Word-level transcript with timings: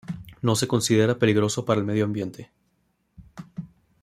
No 0.41 0.55
se 0.55 0.67
considera 0.67 1.19
peligroso 1.19 1.63
para 1.63 1.79
el 1.79 1.85
medio 1.85 2.05
ambiente. 2.05 2.49